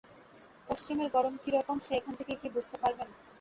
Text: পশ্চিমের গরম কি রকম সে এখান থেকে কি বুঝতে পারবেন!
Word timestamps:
পশ্চিমের 0.67 1.09
গরম 1.15 1.33
কি 1.43 1.49
রকম 1.51 1.77
সে 1.79 1.93
এখান 1.95 2.13
থেকে 2.19 2.33
কি 2.41 2.47
বুঝতে 2.55 2.75
পারবেন! 2.83 3.09